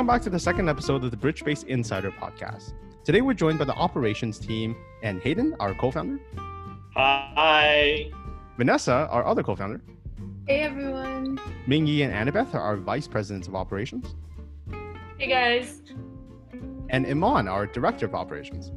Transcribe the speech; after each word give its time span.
Welcome 0.00 0.14
back 0.14 0.22
to 0.22 0.30
the 0.30 0.38
second 0.38 0.70
episode 0.70 1.04
of 1.04 1.10
the 1.10 1.16
Bridge-Based 1.18 1.66
Insider 1.66 2.10
podcast. 2.10 2.72
Today 3.04 3.20
we're 3.20 3.34
joined 3.34 3.58
by 3.58 3.66
the 3.66 3.74
operations 3.74 4.38
team 4.38 4.74
and 5.02 5.20
Hayden, 5.20 5.54
our 5.60 5.74
co-founder. 5.74 6.18
Hi. 6.96 8.10
Vanessa, 8.56 9.06
our 9.10 9.26
other 9.26 9.42
co-founder. 9.42 9.82
Hey 10.46 10.60
everyone. 10.60 11.38
Mingyi 11.68 12.00
and 12.02 12.14
Annabeth 12.14 12.54
are 12.54 12.62
our 12.62 12.78
vice 12.78 13.06
presidents 13.06 13.46
of 13.46 13.54
operations. 13.54 14.14
Hey 15.18 15.28
guys. 15.28 15.82
And 16.88 17.06
Iman, 17.06 17.46
our 17.46 17.66
director 17.66 18.06
of 18.06 18.14
operations. 18.14 18.72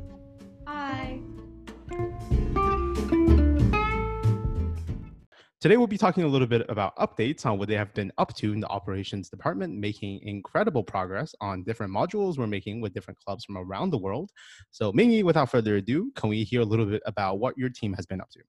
Today, 5.63 5.77
we'll 5.77 5.87
be 5.87 5.97
talking 5.97 6.25
a 6.25 6.27
little 6.27 6.45
bit 6.45 6.65
about 6.67 6.93
updates 6.97 7.45
on 7.45 7.57
what 7.57 7.69
they 7.69 7.77
have 7.77 7.93
been 7.93 8.11
up 8.17 8.35
to 8.35 8.51
in 8.51 8.59
the 8.59 8.67
operations 8.67 9.29
department, 9.29 9.73
making 9.73 10.19
incredible 10.23 10.83
progress 10.83 11.33
on 11.39 11.63
different 11.63 11.89
modules 11.89 12.37
we're 12.37 12.47
making 12.47 12.81
with 12.81 12.93
different 12.93 13.17
clubs 13.17 13.45
from 13.45 13.57
around 13.57 13.89
the 13.91 13.97
world. 13.97 14.29
So, 14.71 14.91
Mingyi, 14.91 15.23
without 15.23 15.49
further 15.49 15.77
ado, 15.77 16.11
can 16.17 16.29
we 16.29 16.43
hear 16.43 16.59
a 16.59 16.65
little 16.65 16.85
bit 16.85 17.01
about 17.05 17.39
what 17.39 17.57
your 17.57 17.69
team 17.69 17.93
has 17.93 18.05
been 18.05 18.19
up 18.19 18.29
to? 18.31 18.39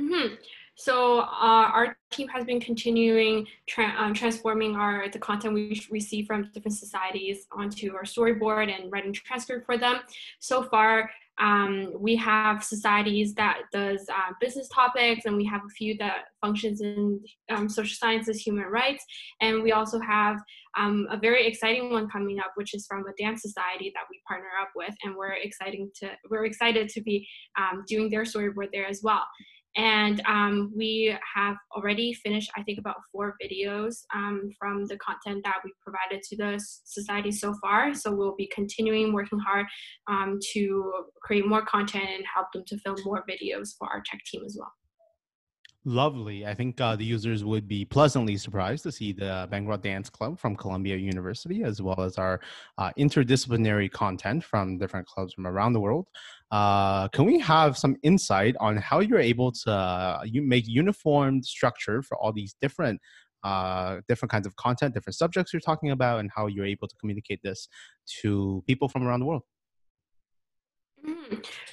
Mm-hmm. 0.00 0.34
So 0.76 1.20
uh, 1.20 1.26
our 1.74 1.98
team 2.10 2.26
has 2.28 2.44
been 2.44 2.58
continuing 2.58 3.46
tra- 3.66 3.94
um, 3.98 4.14
transforming 4.14 4.76
our 4.76 5.10
the 5.10 5.18
content 5.18 5.52
we 5.52 5.78
receive 5.90 6.26
from 6.26 6.48
different 6.54 6.78
societies 6.78 7.46
onto 7.52 7.94
our 7.94 8.04
storyboard 8.04 8.74
and 8.74 8.90
writing 8.90 9.12
transcript 9.12 9.66
for 9.66 9.76
them. 9.76 9.96
So 10.38 10.62
far, 10.62 11.10
um, 11.40 11.92
we 11.98 12.16
have 12.16 12.62
societies 12.62 13.34
that 13.34 13.62
does 13.72 14.06
uh, 14.12 14.32
business 14.40 14.68
topics, 14.68 15.24
and 15.24 15.36
we 15.36 15.44
have 15.46 15.62
a 15.66 15.74
few 15.76 15.96
that 15.98 16.24
functions 16.40 16.80
in 16.80 17.20
um, 17.50 17.68
social 17.68 17.96
sciences, 17.96 18.40
human 18.40 18.66
rights, 18.66 19.04
and 19.40 19.62
we 19.62 19.72
also 19.72 19.98
have 20.00 20.36
um, 20.78 21.06
a 21.10 21.16
very 21.16 21.46
exciting 21.46 21.90
one 21.90 22.08
coming 22.08 22.38
up, 22.38 22.52
which 22.54 22.74
is 22.74 22.86
from 22.86 23.04
a 23.06 23.22
dance 23.22 23.42
society 23.42 23.90
that 23.94 24.04
we 24.10 24.20
partner 24.28 24.48
up 24.60 24.70
with, 24.76 24.94
and 25.02 25.16
we're 25.16 25.32
exciting 25.32 25.90
to 26.00 26.10
we're 26.30 26.44
excited 26.44 26.88
to 26.90 27.00
be 27.00 27.26
um, 27.58 27.84
doing 27.88 28.10
their 28.10 28.22
storyboard 28.22 28.68
there 28.72 28.86
as 28.86 29.00
well. 29.02 29.24
And 29.76 30.20
um, 30.26 30.72
we 30.76 31.16
have 31.34 31.56
already 31.76 32.12
finished, 32.12 32.50
I 32.56 32.62
think, 32.62 32.78
about 32.78 32.96
four 33.12 33.36
videos 33.42 33.98
um, 34.14 34.50
from 34.58 34.86
the 34.86 34.98
content 34.98 35.42
that 35.44 35.58
we 35.64 35.72
provided 35.82 36.22
to 36.24 36.36
the 36.36 36.60
society 36.84 37.30
so 37.30 37.54
far. 37.62 37.94
So 37.94 38.12
we'll 38.12 38.34
be 38.36 38.50
continuing 38.52 39.12
working 39.12 39.38
hard 39.38 39.66
um, 40.08 40.38
to 40.52 40.92
create 41.22 41.46
more 41.46 41.64
content 41.64 42.08
and 42.08 42.24
help 42.32 42.48
them 42.52 42.64
to 42.66 42.78
film 42.78 42.96
more 43.04 43.24
videos 43.30 43.70
for 43.78 43.88
our 43.88 44.02
tech 44.04 44.20
team 44.24 44.42
as 44.44 44.56
well. 44.58 44.72
Lovely. 45.86 46.44
I 46.46 46.52
think 46.52 46.78
uh, 46.78 46.94
the 46.94 47.06
users 47.06 47.42
would 47.42 47.66
be 47.66 47.86
pleasantly 47.86 48.36
surprised 48.36 48.82
to 48.82 48.92
see 48.92 49.12
the 49.12 49.48
Bhangra 49.50 49.80
Dance 49.80 50.10
Club 50.10 50.38
from 50.38 50.54
Columbia 50.54 50.96
University, 50.96 51.62
as 51.62 51.80
well 51.80 52.02
as 52.02 52.18
our 52.18 52.38
uh, 52.76 52.92
interdisciplinary 52.98 53.90
content 53.90 54.44
from 54.44 54.76
different 54.76 55.06
clubs 55.06 55.32
from 55.32 55.46
around 55.46 55.72
the 55.72 55.80
world. 55.80 56.06
Uh, 56.50 57.08
can 57.08 57.24
we 57.24 57.38
have 57.38 57.78
some 57.78 57.96
insight 58.02 58.56
on 58.60 58.76
how 58.76 59.00
you're 59.00 59.18
able 59.18 59.52
to 59.52 59.70
uh, 59.72 60.20
you 60.22 60.42
make 60.42 60.68
uniform 60.68 61.42
structure 61.42 62.02
for 62.02 62.18
all 62.18 62.32
these 62.32 62.54
different 62.60 63.00
uh, 63.42 64.00
different 64.06 64.30
kinds 64.30 64.46
of 64.46 64.54
content, 64.56 64.92
different 64.92 65.16
subjects 65.16 65.50
you're 65.50 65.60
talking 65.60 65.92
about, 65.92 66.20
and 66.20 66.30
how 66.36 66.46
you're 66.46 66.66
able 66.66 66.88
to 66.88 66.96
communicate 66.96 67.40
this 67.42 67.68
to 68.20 68.62
people 68.66 68.86
from 68.86 69.02
around 69.02 69.20
the 69.20 69.26
world? 69.26 69.44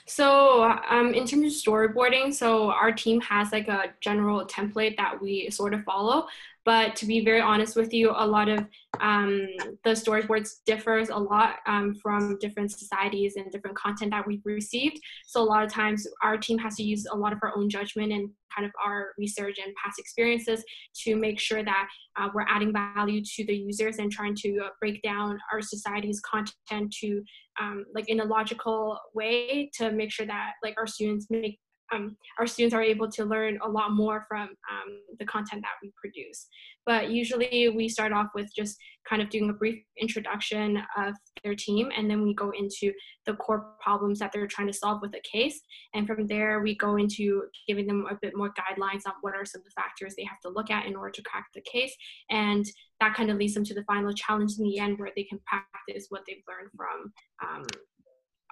So, 0.05 0.63
um, 0.89 1.13
in 1.13 1.25
terms 1.25 1.45
of 1.45 1.73
storyboarding, 1.73 2.33
so 2.33 2.72
our 2.72 2.91
team 2.91 3.22
has 3.22 3.52
like 3.52 3.67
a 3.67 3.94
general 3.99 4.45
template 4.45 4.97
that 4.97 5.22
we 5.22 5.49
sort 5.49 5.73
of 5.73 5.83
follow. 5.83 6.27
But 6.67 6.97
to 6.97 7.05
be 7.05 7.23
very 7.23 7.39
honest 7.39 7.77
with 7.77 7.93
you, 7.93 8.11
a 8.13 8.27
lot 8.27 8.49
of 8.49 8.59
um, 8.99 9.47
the 9.85 9.91
storyboards 9.91 10.55
differs 10.65 11.07
a 11.07 11.15
lot 11.15 11.59
um, 11.65 11.95
from 11.95 12.37
different 12.42 12.73
societies 12.73 13.37
and 13.37 13.49
different 13.49 13.77
content 13.77 14.11
that 14.11 14.27
we've 14.27 14.42
received. 14.43 14.99
So 15.27 15.42
a 15.42 15.45
lot 15.45 15.64
of 15.64 15.71
times 15.71 16.05
our 16.21 16.36
team 16.37 16.58
has 16.58 16.75
to 16.75 16.83
use 16.83 17.08
a 17.09 17.15
lot 17.15 17.31
of 17.31 17.39
our 17.42 17.55
own 17.55 17.69
judgment 17.69 18.11
and 18.11 18.30
kind 18.53 18.65
of 18.65 18.73
our 18.86 19.14
research 19.17 19.59
and 19.64 19.73
past 19.81 19.97
experiences 19.97 20.61
to 21.05 21.15
make 21.15 21.39
sure 21.39 21.64
that 21.64 21.87
uh, 22.17 22.27
we're 22.33 22.45
adding 22.49 22.73
value 22.73 23.21
to 23.23 23.45
the 23.45 23.55
users 23.55 23.97
and 23.99 24.11
trying 24.11 24.36
to 24.36 24.59
uh, 24.65 24.69
break 24.81 25.02
down 25.03 25.39
our 25.53 25.61
society's 25.61 26.19
content 26.19 26.93
to 26.99 27.23
um, 27.61 27.86
like 27.95 28.09
in 28.09 28.19
a 28.19 28.25
logical 28.25 28.99
way 29.13 29.69
to 29.75 29.89
make 29.92 30.11
sure 30.11 30.25
that 30.25 30.52
like 30.61 30.75
our 30.77 30.87
students 30.87 31.27
make 31.30 31.59
um, 31.93 32.17
our 32.39 32.48
students 32.48 32.73
are 32.73 32.81
able 32.81 33.09
to 33.11 33.25
learn 33.25 33.59
a 33.64 33.70
lot 33.70 33.92
more 33.92 34.25
from 34.27 34.49
um, 34.49 34.99
the 35.20 35.25
content 35.25 35.61
that 35.61 35.77
we 35.81 35.92
produce. 35.95 36.48
But 36.86 37.09
usually 37.09 37.70
we 37.70 37.89
start 37.89 38.14
off 38.14 38.27
with 38.36 38.49
just 38.55 38.77
kind 39.08 39.21
of 39.21 39.30
doing 39.30 39.49
a 39.49 39.53
brief 39.53 39.83
introduction 39.99 40.81
of 40.98 41.14
their 41.43 41.55
team, 41.55 41.89
and 41.95 42.09
then 42.09 42.23
we 42.23 42.33
go 42.33 42.52
into 42.52 42.93
the 43.25 43.33
core 43.36 43.73
problems 43.81 44.20
that 44.20 44.31
they're 44.33 44.48
trying 44.48 44.67
to 44.67 44.73
solve 44.73 45.02
with 45.02 45.14
a 45.15 45.21
case. 45.30 45.59
And 45.93 46.08
from 46.08 46.27
there, 46.27 46.61
we 46.61 46.75
go 46.75 46.98
into 46.98 47.43
giving 47.67 47.87
them 47.87 48.05
a 48.09 48.17
bit 48.21 48.36
more 48.36 48.54
guidelines 48.54 49.05
on 49.05 49.14
what 49.21 49.36
are 49.36 49.45
some 49.45 49.61
of 49.61 49.65
the 49.65 49.71
factors 49.75 50.14
they 50.15 50.25
have 50.25 50.39
to 50.42 50.49
look 50.49 50.71
at 50.71 50.86
in 50.86 50.95
order 50.95 51.11
to 51.11 51.21
crack 51.23 51.48
the 51.54 51.61
case. 51.61 51.95
And 52.30 52.65
that 52.99 53.14
kind 53.15 53.30
of 53.30 53.37
leads 53.37 53.54
them 53.54 53.65
to 53.65 53.73
the 53.73 53.83
final 53.83 54.14
challenge 54.14 54.54
in 54.58 54.64
the 54.64 54.80
end 54.80 54.99
where 54.99 55.11
they 55.15 55.23
can 55.23 55.39
practice 55.45 56.08
what 56.09 56.23
they've 56.27 56.43
learned 56.48 56.71
from 56.75 57.11
um, 57.48 57.65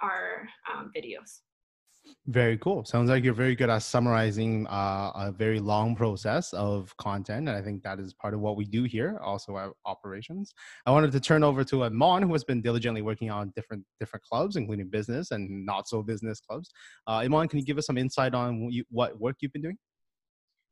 our 0.02 0.47
um, 0.73 0.91
videos. 0.96 1.40
Very 2.27 2.57
cool. 2.57 2.83
Sounds 2.85 3.09
like 3.09 3.23
you're 3.23 3.35
very 3.35 3.55
good 3.55 3.69
at 3.69 3.83
summarizing 3.83 4.66
uh, 4.67 5.11
a 5.16 5.31
very 5.31 5.59
long 5.59 5.95
process 5.95 6.53
of 6.53 6.95
content. 6.97 7.47
And 7.47 7.55
I 7.55 7.61
think 7.61 7.83
that 7.83 7.99
is 7.99 8.13
part 8.13 8.33
of 8.33 8.39
what 8.39 8.57
we 8.57 8.66
do 8.66 8.83
here, 8.83 9.19
also 9.23 9.57
at 9.57 9.69
operations. 9.85 10.53
I 10.88 10.91
wanted 10.91 11.11
to 11.11 11.19
turn 11.19 11.43
over 11.43 11.63
to 11.66 11.83
Iman, 11.83 12.23
who 12.23 12.33
has 12.33 12.43
been 12.43 12.61
diligently 12.61 13.03
working 13.03 13.29
on 13.29 13.53
different 13.55 13.83
different 13.99 14.23
clubs, 14.23 14.55
including 14.55 14.89
business 14.89 15.31
and 15.31 15.66
not 15.66 15.88
so 15.88 16.01
business 16.01 16.39
clubs. 16.39 16.71
Uh, 17.07 17.17
Iman, 17.23 17.47
can 17.47 17.59
you 17.59 17.66
give 17.66 17.77
us 17.77 17.85
some 17.85 17.97
insight 17.97 18.33
on 18.33 18.72
what 18.89 19.19
work 19.19 19.35
you've 19.41 19.53
been 19.53 19.61
doing? 19.61 19.77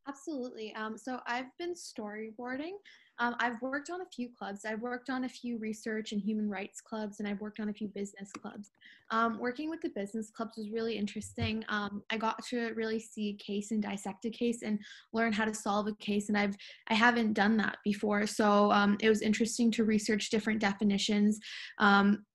Absolutely. 0.06 0.76
Um, 0.76 0.98
so 0.98 1.20
I've 1.26 1.56
been 1.58 1.74
storyboarding. 1.74 2.74
Um, 3.20 3.36
I've 3.40 3.62
worked 3.62 3.90
on 3.90 4.02
a 4.02 4.06
few 4.06 4.28
clubs. 4.38 4.66
I've 4.66 4.82
worked 4.82 5.10
on 5.10 5.24
a 5.24 5.30
few 5.30 5.58
research 5.60 6.12
and 6.12 6.22
human 6.22 6.50
rights 6.50 6.82
clubs, 6.82 7.20
and 7.20 7.28
I've 7.28 7.40
worked 7.40 7.62
on 7.62 7.70
a 7.70 7.74
few 7.74 7.88
business 7.88 8.30
clubs. 8.32 8.72
Um, 9.12 9.40
working 9.40 9.70
with 9.70 9.80
the 9.82 9.90
business 9.90 10.30
clubs 10.30 10.58
was 10.58 10.72
really 10.72 10.98
interesting. 10.98 11.64
Um, 11.70 12.04
I 12.10 12.18
got 12.18 12.44
to 12.48 12.74
really 12.74 13.00
see 13.00 13.30
a 13.30 13.44
case 13.44 13.72
and 13.72 13.82
dissect 13.82 14.26
a 14.26 14.30
case 14.30 14.62
and 14.62 14.80
learn 15.14 15.32
how 15.32 15.46
to 15.46 15.54
solve 15.54 15.88
a 15.88 15.96
case, 15.96 16.28
and 16.28 16.38
I've 16.38 16.56
I 16.90 16.96
haven't 16.96 17.34
done 17.34 17.56
that 17.58 17.78
before. 17.86 18.28
So 18.28 18.72
um, 18.72 18.98
it 19.00 19.08
was 19.08 19.22
interesting 19.22 19.72
to 19.72 19.86
research 19.86 20.30
different 20.32 20.60
definitions. 20.60 21.40
Um, 21.78 22.26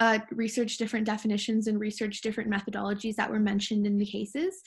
uh, 0.00 0.20
research 0.30 0.76
different 0.76 1.04
definitions 1.04 1.66
and 1.66 1.80
research 1.80 2.20
different 2.20 2.48
methodologies 2.48 3.16
that 3.16 3.28
were 3.28 3.40
mentioned 3.40 3.84
in 3.84 3.98
the 3.98 4.06
cases 4.06 4.62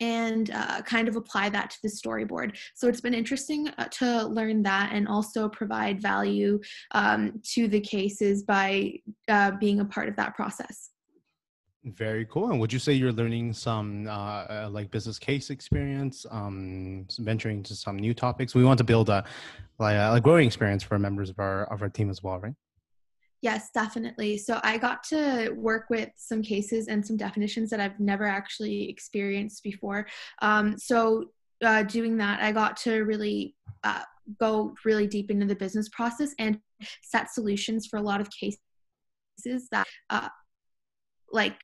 and 0.00 0.50
uh, 0.50 0.82
kind 0.82 1.08
of 1.08 1.16
apply 1.16 1.48
that 1.50 1.70
to 1.70 1.78
the 1.82 1.88
storyboard. 1.88 2.56
So 2.74 2.88
it's 2.88 3.00
been 3.00 3.14
interesting 3.14 3.68
uh, 3.78 3.86
to 3.92 4.26
learn 4.26 4.62
that 4.62 4.90
and 4.92 5.08
also 5.08 5.48
provide 5.48 6.00
value 6.00 6.60
um, 6.92 7.40
to 7.54 7.68
the 7.68 7.80
cases 7.80 8.42
by 8.42 8.94
uh, 9.28 9.52
being 9.52 9.80
a 9.80 9.84
part 9.84 10.08
of 10.08 10.16
that 10.16 10.34
process. 10.34 10.90
Very 11.84 12.26
cool. 12.26 12.50
And 12.50 12.60
would 12.60 12.72
you 12.72 12.78
say 12.78 12.92
you're 12.92 13.12
learning 13.12 13.52
some 13.52 14.06
uh, 14.08 14.10
uh, 14.10 14.68
like 14.70 14.90
business 14.90 15.18
case 15.18 15.48
experience, 15.48 16.26
um, 16.30 17.06
venturing 17.18 17.58
into 17.58 17.74
some 17.74 17.96
new 17.96 18.12
topics? 18.12 18.54
We 18.54 18.64
want 18.64 18.78
to 18.78 18.84
build 18.84 19.08
a 19.08 19.24
like 19.78 19.96
a 19.96 20.20
growing 20.20 20.46
experience 20.46 20.82
for 20.82 20.98
members 20.98 21.30
of 21.30 21.38
our 21.38 21.64
of 21.72 21.80
our 21.82 21.88
team 21.88 22.10
as 22.10 22.22
well, 22.22 22.40
right? 22.40 22.54
Yes, 23.40 23.70
definitely. 23.72 24.36
So 24.36 24.60
I 24.64 24.78
got 24.78 25.04
to 25.04 25.50
work 25.50 25.86
with 25.90 26.10
some 26.16 26.42
cases 26.42 26.88
and 26.88 27.06
some 27.06 27.16
definitions 27.16 27.70
that 27.70 27.78
I've 27.78 28.00
never 28.00 28.24
actually 28.24 28.88
experienced 28.88 29.62
before. 29.62 30.08
Um, 30.42 30.76
so 30.76 31.26
uh, 31.64 31.84
doing 31.84 32.16
that, 32.18 32.40
I 32.42 32.50
got 32.50 32.76
to 32.78 33.04
really 33.04 33.54
uh, 33.84 34.02
go 34.40 34.74
really 34.84 35.06
deep 35.06 35.30
into 35.30 35.46
the 35.46 35.54
business 35.54 35.88
process 35.88 36.34
and 36.38 36.58
set 37.02 37.30
solutions 37.32 37.86
for 37.86 37.96
a 37.96 38.02
lot 38.02 38.20
of 38.20 38.28
cases 38.30 38.58
that 39.70 39.86
uh, 40.10 40.28
like 41.32 41.56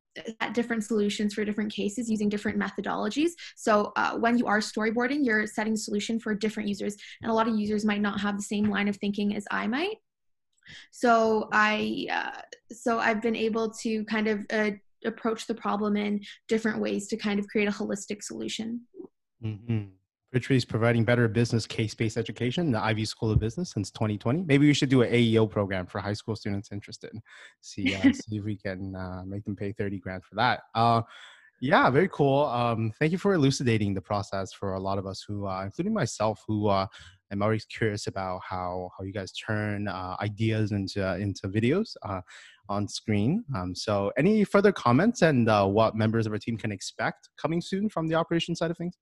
different 0.53 0.85
solutions 0.85 1.35
for 1.35 1.45
different 1.45 1.73
cases 1.73 2.09
using 2.09 2.29
different 2.29 2.59
methodologies. 2.59 3.31
So 3.57 3.93
uh, 3.97 4.17
when 4.17 4.39
you 4.39 4.47
are 4.47 4.61
storyboarding, 4.61 5.25
you're 5.25 5.47
setting 5.47 5.75
a 5.75 5.77
solution 5.77 6.21
for 6.21 6.35
different 6.35 6.69
users, 6.69 6.97
and 7.23 7.31
a 7.31 7.35
lot 7.35 7.49
of 7.49 7.59
users 7.59 7.85
might 7.85 8.01
not 8.01 8.21
have 8.21 8.37
the 8.37 8.43
same 8.43 8.71
line 8.71 8.89
of 8.89 8.97
thinking 8.97 9.35
as 9.35 9.45
I 9.51 9.67
might. 9.67 9.97
So 10.91 11.49
I 11.53 12.07
uh, 12.11 12.41
so 12.73 12.99
I've 12.99 13.23
been 13.23 13.37
able 13.37 13.71
to 13.83 14.05
kind 14.05 14.29
of 14.29 14.47
uh, 14.51 14.71
approach 15.05 15.47
the 15.47 15.55
problem 15.55 15.97
in 15.97 16.21
different 16.49 16.81
ways 16.81 17.09
to 17.09 17.17
kind 17.17 17.39
of 17.39 17.47
create 17.49 17.69
a 17.69 17.73
holistic 17.73 18.23
solution. 18.23 18.81
Mm-hmm. 19.45 20.53
is 20.53 20.65
providing 20.65 21.05
better 21.05 21.29
business 21.29 21.67
case-based 21.67 22.17
education 22.17 22.67
in 22.67 22.73
the 22.73 22.83
Ivey 22.83 23.05
School 23.05 23.31
of 23.31 23.39
Business 23.39 23.71
since 23.71 23.91
2020. 23.91 24.43
Maybe 24.43 24.67
we 24.67 24.75
should 24.75 24.89
do 24.89 25.03
an 25.03 25.13
AEO 25.13 25.49
program 25.49 25.87
for 25.87 26.01
high 26.01 26.15
school 26.15 26.35
students 26.35 26.73
interested. 26.73 27.13
See, 27.61 27.95
uh, 27.95 28.01
see 28.13 28.39
if 28.39 28.45
we 28.45 28.57
can 28.57 28.95
uh, 28.97 29.23
make 29.27 29.45
them 29.45 29.57
pay 29.57 29.73
30 29.73 29.99
grand 29.99 30.25
for 30.25 30.35
that. 30.37 30.63
Uh, 30.75 31.03
yeah, 31.61 31.89
very 31.89 32.09
cool. 32.09 32.45
Um, 32.47 32.93
thank 32.99 33.13
you 33.13 33.19
for 33.19 33.33
elucidating 33.35 33.95
the 33.95 34.01
process 34.01 34.53
for 34.53 34.75
a 34.75 34.81
lot 34.81 34.99
of 34.99 35.07
us 35.07 35.25
who, 35.27 35.47
uh, 35.47 35.63
including 35.65 35.95
myself, 35.95 36.43
who 36.47 36.67
uh, 36.67 36.87
I'm 37.35 37.43
always 37.43 37.65
curious 37.65 38.07
about 38.07 38.43
how 38.49 38.91
how 38.97 39.03
you 39.03 39.13
guys 39.13 39.33
turn 39.33 39.89
uh, 39.89 40.15
ideas 40.21 40.71
into 40.71 41.17
into 41.17 41.49
videos 41.49 41.97
uh, 42.05 42.21
on 42.69 42.87
screen. 42.87 43.45
Um, 43.57 43.75
so, 43.75 44.13
any 44.17 44.45
further 44.45 44.71
comments 44.71 45.23
and 45.23 45.49
uh, 45.49 45.67
what 45.67 45.97
members 45.97 46.27
of 46.27 46.33
our 46.33 46.39
team 46.39 46.57
can 46.57 46.71
expect 46.71 47.31
coming 47.37 47.61
soon 47.61 47.89
from 47.89 48.07
the 48.07 48.15
operation 48.15 48.55
side 48.55 48.71
of 48.71 48.79
things? 48.79 48.97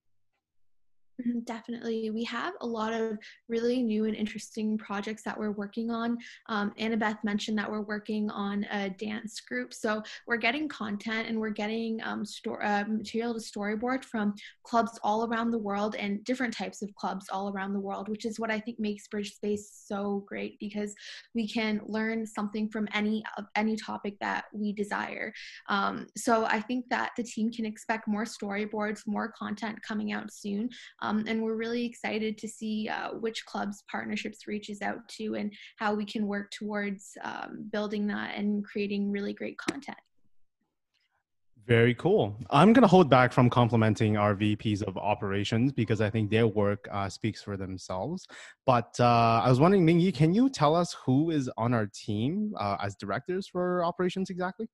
Mhm, 1.25 1.45
Definitely. 1.45 2.11
We 2.11 2.25
have 2.25 2.55
a 2.63 2.67
lot 2.67 2.93
of 2.93 3.19
really 3.49 3.83
new 3.83 4.07
and 4.07 4.17
interesting 4.17 4.79
projects 4.79 5.23
that 5.25 5.39
we're 5.39 5.53
working 5.53 5.91
on. 5.91 6.17
Um, 6.49 6.73
Annabeth 6.79 7.23
mentioned 7.23 7.59
that 7.59 7.71
we're 7.71 7.83
working 7.83 8.31
on 8.31 8.65
a 8.71 8.91
dance 8.91 9.41
group. 9.41 9.73
So 9.75 10.03
we're 10.27 10.37
getting 10.39 10.69
content 10.69 11.29
and 11.29 11.39
we're 11.39 11.51
getting 11.51 12.01
um, 12.03 12.25
uh, 12.63 12.85
material 12.89 13.35
to 13.35 13.41
storyboard 13.41 14.05
from 14.05 14.35
clubs 14.65 14.99
all 15.03 15.27
around 15.27 15.51
the 15.51 15.59
world 15.59 15.95
and 15.97 16.25
different 16.25 16.55
types 16.57 16.83
of 16.83 16.93
clubs 16.95 17.27
all 17.31 17.51
around 17.53 17.73
the 17.75 17.81
world, 17.81 18.09
which 18.09 18.25
is 18.25 18.41
what 18.41 18.51
I 18.51 18.59
think 18.59 18.81
makes 18.81 19.07
Bridge 19.07 19.35
Space 19.35 19.71
so 19.87 20.25
great 20.27 20.59
because 20.59 20.95
we 21.35 21.47
can 21.49 21.81
learn 21.87 22.27
something 22.27 22.69
from 22.69 22.89
any 22.95 23.23
of 23.37 23.45
any 23.57 23.77
topic 23.77 24.17
that 24.21 24.45
we 24.53 24.73
desire. 24.73 25.33
Um, 25.69 26.07
so 26.17 26.45
I 26.47 26.61
think 26.61 26.87
that 26.91 27.13
the 27.17 27.23
team 27.23 27.51
can 27.53 27.65
expect 27.67 28.09
more 28.09 28.25
storyboards, 28.25 29.03
more 29.07 29.33
content 29.39 29.81
coming 29.83 30.13
out 30.13 30.33
soon. 30.33 30.69
Um, 31.01 31.12
and 31.27 31.43
we're 31.43 31.57
really 31.57 31.85
excited 31.85 32.39
to 32.39 32.49
see 32.49 32.89
uh, 32.89 33.11
which 33.11 33.45
clubs 33.47 33.85
partnerships 33.91 34.47
reaches 34.47 34.83
out 34.83 35.07
to 35.09 35.35
and 35.35 35.53
how 35.77 35.95
we 35.95 36.05
can 36.05 36.27
work 36.27 36.51
towards 36.51 37.13
um, 37.23 37.69
building 37.71 38.07
that 38.09 38.37
and 38.37 38.65
creating 38.65 39.11
really 39.11 39.33
great 39.33 39.59
content. 39.59 39.99
Very 41.67 41.95
cool. 41.95 42.35
I'm 42.51 42.73
going 42.73 42.83
to 42.83 42.89
hold 42.89 43.09
back 43.09 43.33
from 43.33 43.49
complimenting 43.49 44.17
our 44.17 44.35
VPs 44.35 44.83
of 44.83 44.97
operations 44.97 45.73
because 45.73 46.01
I 46.01 46.11
think 46.11 46.29
their 46.29 46.49
work 46.49 46.89
uh, 46.91 47.09
speaks 47.09 47.41
for 47.41 47.57
themselves. 47.57 48.27
But 48.67 48.97
uh, 48.99 49.43
I 49.45 49.49
was 49.49 49.61
wondering, 49.61 49.87
Mingyi, 49.87 50.13
can 50.13 50.35
you 50.35 50.51
tell 50.51 50.75
us 50.75 50.97
who 51.07 51.31
is 51.31 51.49
on 51.57 51.73
our 51.73 51.87
team 51.87 52.53
uh, 52.59 52.79
as 52.83 52.97
directors 52.97 53.47
for 53.47 53.85
operations 53.85 54.29
exactly? 54.29 54.69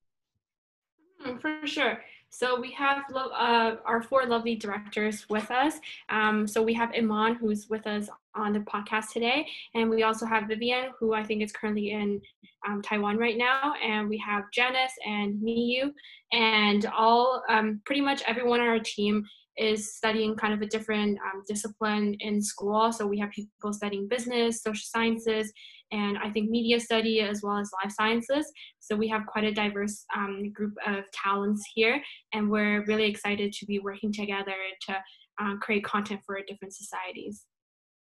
Mm, 1.26 1.41
For 1.43 1.67
sure. 1.67 1.99
So 2.31 2.61
we 2.61 2.71
have 2.73 3.05
uh, 3.15 3.77
our 3.85 4.03
four 4.03 4.27
lovely 4.27 4.55
directors 4.55 5.29
with 5.29 5.51
us. 5.51 5.75
Um, 6.09 6.47
so 6.47 6.63
we 6.63 6.75
have 6.75 6.93
Iman, 6.97 7.35
who's 7.35 7.69
with 7.69 7.87
us 7.87 8.09
on 8.35 8.53
the 8.53 8.61
podcast 8.61 9.13
today, 9.13 9.47
and 9.75 9.91
we 9.91 10.03
also 10.03 10.27
have 10.27 10.47
Vivian, 10.47 10.91
who 10.99 11.15
I 11.15 11.25
think 11.25 11.43
is 11.43 11.53
currently 11.53 11.93
in 11.93 12.21
um, 12.67 12.83
Taiwan 12.83 13.17
right 13.17 13.37
now, 13.37 13.75
and 13.83 14.09
we 14.09 14.19
have 14.19 14.45
Janice 14.53 14.93
and 15.07 15.41
Miyu, 15.43 15.93
and 16.33 16.87
all 16.87 17.43
um, 17.49 17.81
pretty 17.85 18.01
much 18.01 18.23
everyone 18.27 18.61
on 18.61 18.69
our 18.69 18.79
team 18.79 19.25
is 19.57 19.97
studying 19.97 20.37
kind 20.37 20.55
of 20.55 20.63
a 20.63 20.67
different 20.67 21.19
um, 21.19 21.43
discipline 21.49 22.17
in 22.21 22.41
school. 22.41 22.93
So 22.93 23.07
we 23.07 23.19
have 23.19 23.31
people 23.31 23.73
studying 23.73 24.07
business, 24.07 24.63
social 24.63 24.85
sciences, 24.85 25.53
and 25.93 26.19
I 26.19 26.31
think 26.31 26.50
media 26.50 26.81
study 26.81 27.20
as 27.20 27.43
well 27.43 27.58
as 27.58 27.70
life 27.82 27.93
sciences. 27.93 28.50
So 28.81 28.96
we 28.96 29.08
have 29.08 29.26
quite 29.26 29.44
a 29.44 29.52
diverse 29.52 30.05
um, 30.17 30.52
group 30.52 30.75
of 30.87 31.05
talents 31.12 31.62
here, 31.75 32.02
and 32.32 32.50
we're 32.50 32.85
really 32.87 33.05
excited 33.05 33.52
to 33.52 33.67
be 33.67 33.79
working 33.79 34.12
together 34.12 34.56
to 34.88 34.96
uh, 35.40 35.56
create 35.56 35.85
content 35.85 36.20
for 36.26 36.38
different 36.46 36.75
societies. 36.75 37.44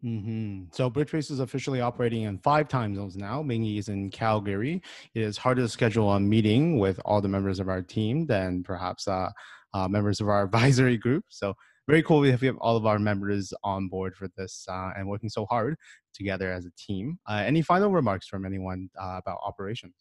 hmm 0.01 0.63
So 0.71 0.89
Bridgebase 0.89 1.31
is 1.31 1.39
officially 1.39 1.81
operating 1.81 2.23
in 2.23 2.37
five 2.39 2.67
time 2.67 2.95
zones 2.95 3.17
now. 3.17 3.43
Mingyi 3.43 3.79
is 3.79 3.89
in 3.89 4.09
Calgary. 4.09 4.81
It 5.13 5.21
is 5.21 5.37
harder 5.37 5.61
to 5.61 5.69
schedule 5.69 6.13
a 6.13 6.19
meeting 6.19 6.79
with 6.79 6.99
all 7.05 7.21
the 7.21 7.27
members 7.27 7.59
of 7.59 7.67
our 7.67 7.81
team 7.81 8.25
than 8.25 8.63
perhaps 8.63 9.07
uh, 9.07 9.29
uh, 9.73 9.87
members 9.87 10.21
of 10.21 10.29
our 10.29 10.43
advisory 10.45 10.97
group. 10.97 11.25
So 11.29 11.53
very 11.89 12.03
cool 12.03 12.23
if 12.23 12.41
we 12.41 12.45
have 12.47 12.57
all 12.57 12.77
of 12.77 12.85
our 12.85 12.99
members 12.99 13.51
on 13.63 13.87
board 13.87 14.15
for 14.15 14.27
this 14.37 14.63
uh, 14.69 14.91
and 14.95 15.07
working 15.07 15.27
so 15.27 15.45
hard 15.47 15.75
together 16.13 16.51
as 16.51 16.67
a 16.67 16.71
team. 16.77 17.17
Uh, 17.27 17.41
any 17.43 17.63
final 17.63 17.91
remarks 17.91 18.27
from 18.27 18.45
anyone 18.45 18.87
uh, 19.01 19.17
about 19.17 19.39
operations? 19.43 19.95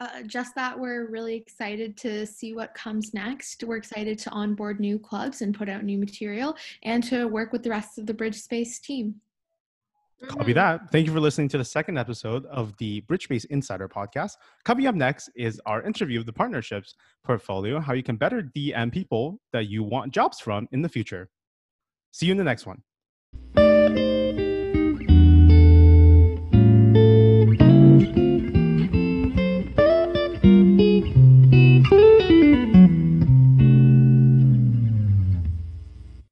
Uh, 0.00 0.22
just 0.26 0.56
that 0.56 0.76
we're 0.76 1.08
really 1.08 1.36
excited 1.36 1.96
to 1.96 2.26
see 2.26 2.52
what 2.52 2.74
comes 2.74 3.14
next. 3.14 3.62
We're 3.62 3.76
excited 3.76 4.18
to 4.18 4.30
onboard 4.30 4.80
new 4.80 4.98
clubs 4.98 5.40
and 5.40 5.54
put 5.54 5.68
out 5.68 5.84
new 5.84 5.98
material 5.98 6.56
and 6.82 7.04
to 7.04 7.26
work 7.26 7.52
with 7.52 7.62
the 7.62 7.70
rest 7.70 7.98
of 7.98 8.06
the 8.06 8.14
Bridge 8.14 8.34
Space 8.34 8.80
team. 8.80 9.14
Copy 10.28 10.52
Mhm. 10.52 10.54
that. 10.54 10.92
Thank 10.92 11.06
you 11.06 11.12
for 11.12 11.20
listening 11.20 11.48
to 11.48 11.58
the 11.58 11.64
second 11.64 11.98
episode 11.98 12.46
of 12.46 12.76
the 12.76 13.00
Bridgebase 13.02 13.44
Insider 13.46 13.88
podcast. 13.88 14.36
Coming 14.64 14.86
up 14.86 14.94
next 14.94 15.28
is 15.34 15.60
our 15.66 15.82
interview 15.82 16.20
of 16.20 16.26
the 16.26 16.32
partnerships 16.32 16.94
portfolio, 17.24 17.80
how 17.80 17.92
you 17.92 18.02
can 18.02 18.16
better 18.16 18.40
DM 18.42 18.92
people 18.92 19.40
that 19.52 19.66
you 19.68 19.82
want 19.82 20.12
jobs 20.14 20.38
from 20.38 20.68
in 20.70 20.80
the 20.82 20.88
future. 20.88 21.28
See 22.12 22.26
you 22.26 22.32
in 22.32 22.38
the 22.38 22.44
next 22.44 22.66
one. 22.66 22.82